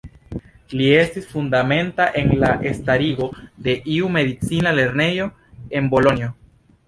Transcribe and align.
Li 0.77 0.85
estis 0.99 1.27
fundamenta 1.33 2.07
en 2.21 2.31
la 2.43 2.49
starigo 2.79 3.29
de 3.67 3.75
iu 3.97 4.09
medicina 4.15 4.75
lernejo 4.81 5.27
en 5.81 5.93
Bolonjo. 5.93 6.33